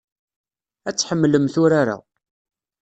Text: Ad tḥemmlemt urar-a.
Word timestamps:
Ad 0.87 0.95
tḥemmlemt 0.95 1.55
urar-a. 1.63 1.97